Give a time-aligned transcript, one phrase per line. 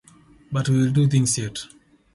[0.51, 1.63] But we will do things yet.